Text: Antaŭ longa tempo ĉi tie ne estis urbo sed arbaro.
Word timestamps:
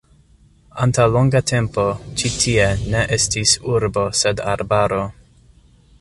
Antaŭ 0.85 1.05
longa 1.15 1.41
tempo 1.51 1.85
ĉi 2.21 2.33
tie 2.37 2.65
ne 2.95 3.03
estis 3.19 3.53
urbo 3.75 4.07
sed 4.23 4.43
arbaro. 4.55 5.07